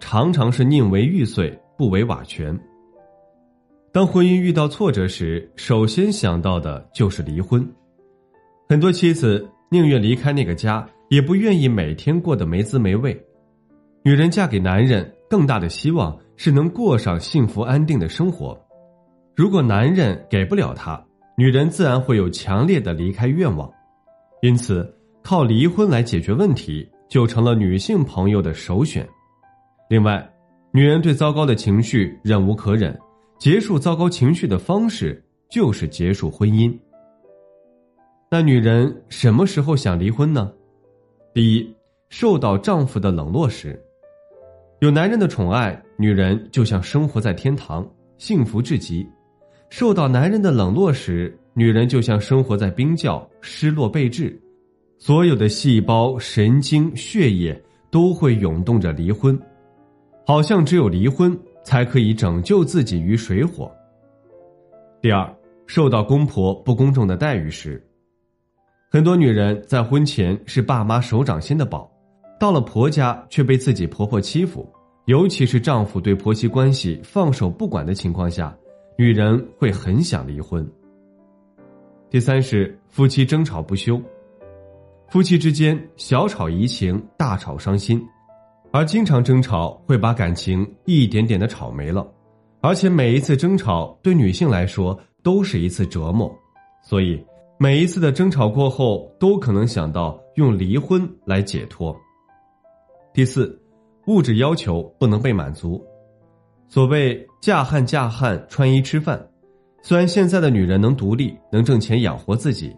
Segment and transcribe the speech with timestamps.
[0.00, 2.58] 常常是宁为玉碎，不为瓦全。
[3.92, 7.64] 当婚姻遇到挫折时，首先想到的就是离婚。
[8.68, 13.16] 很多妻子宁愿离开那个家，也不愿意每天过得没滋没味。
[14.02, 18.58] 女人嫁给男人，更大的希望是能过上幸福安定的生活。
[19.36, 21.04] 如果男人给不了她，
[21.36, 23.70] 女人自然会有强烈的离开愿望。
[24.40, 29.06] 因此，靠离婚来解决问题，就成了女性朋友的首选。
[29.90, 30.24] 另外，
[30.70, 32.96] 女人对糟糕的情绪忍无可忍，
[33.40, 36.72] 结束糟糕情绪的方式就是结束婚姻。
[38.30, 40.52] 那女人什么时候想离婚呢？
[41.34, 41.74] 第一，
[42.08, 43.82] 受到丈夫的冷落时，
[44.78, 47.84] 有男人的宠爱，女人就像生活在天堂，
[48.16, 49.04] 幸福至极；
[49.70, 54.40] 受到男人的冷落时，女人就像生活在冰窖，失落备至，
[54.98, 57.60] 所有的细胞、神经、血液
[57.90, 59.36] 都会涌动着离婚。
[60.30, 63.68] 好像只有离婚才可以拯救自己于水火。
[65.02, 65.28] 第二，
[65.66, 67.84] 受到公婆不公正的待遇时，
[68.92, 71.90] 很多女人在婚前是爸妈手掌心的宝，
[72.38, 74.72] 到了婆家却被自己婆婆欺负，
[75.06, 78.56] 尤其是丈夫对婆媳关系放手不管的情况下，
[78.96, 80.64] 女人会很想离婚。
[82.08, 84.00] 第三是夫妻争吵不休，
[85.08, 88.00] 夫妻之间小吵怡情，大吵伤心。
[88.72, 92.06] 而经常争吵会把感情一点点的吵没了，
[92.60, 96.32] 而且每一次争吵对女性来说都是一次折磨，
[96.82, 97.20] 所以
[97.58, 101.94] 每一次的争吵过后都可能想到用离婚来解脱。
[103.12, 103.60] 第四，
[104.06, 105.84] 物质要求不能被满足。
[106.68, 109.20] 所谓嫁汉嫁汉穿衣吃饭，
[109.82, 112.72] 虽然现在的女人能独立能挣钱养活自己，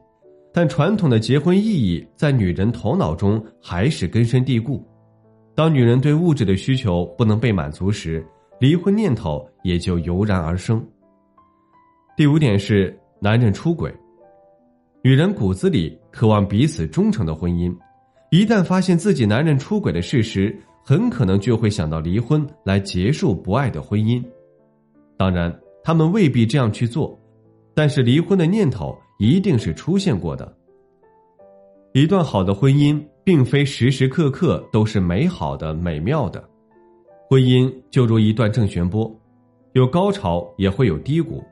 [0.55, 4.83] 但传统的结婚意义在女人头脑中还是根深蒂固。
[5.55, 8.27] 当女人对物质的需求不能被满足时，
[8.59, 10.83] 离婚念头也就油然而生。
[12.17, 13.95] 第五点是男人出轨，
[15.03, 17.77] 女人骨子里渴望彼此忠诚的婚姻，
[18.31, 24.25] 一旦发现自己男人出轨的事实，很可能就会想到离婚来结束不爱的婚姻。
[25.19, 27.19] 当然，他们未必这样去做，
[27.75, 30.57] 但是离婚的念头一定是出现过的。
[31.93, 32.99] 一段好的婚姻。
[33.25, 36.43] 并非时时刻刻都是美好的、美妙的，
[37.29, 39.11] 婚姻就如一段正弦波，
[39.75, 41.43] 有高潮也会有低谷。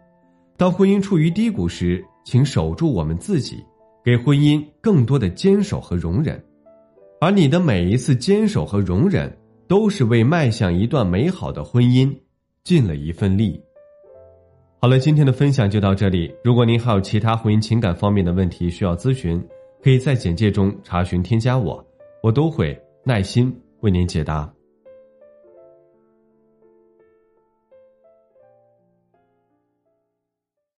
[0.57, 3.65] 当婚姻处于低谷时，请守住我们自己，
[4.05, 6.43] 给婚姻更多的坚守和容忍。
[7.21, 9.35] 而你的每一次坚守和容忍，
[9.69, 12.13] 都是为迈向一段美好的婚姻
[12.65, 13.61] 尽了一份力。
[14.81, 16.35] 好了，今天的分享就到这里。
[16.43, 19.41] 如果您还有其他婚姻情感方面的问题需要咨询。
[19.83, 21.85] 可以在简介中查询添加我，
[22.23, 24.53] 我都会耐心为您解答。